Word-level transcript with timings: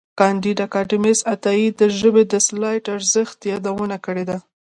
کانديد 0.19 0.57
اکاډميسن 0.67 1.25
عطايي 1.33 1.67
د 1.79 1.81
ژبې 1.99 2.23
د 2.31 2.33
سلاست 2.47 2.85
ارزښت 2.95 3.37
یادونه 3.51 3.97
کړې 4.05 4.23
ده. 4.29 4.37